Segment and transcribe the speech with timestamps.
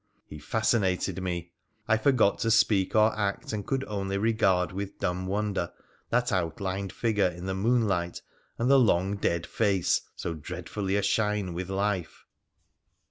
[0.25, 1.51] He fascinated me.
[1.87, 5.71] I forgot to speak or act, and could only regard with dumb wonder
[6.09, 8.23] that outlined figure in the moonlight
[8.57, 12.25] and the long dead face so dreadfully ashine with life.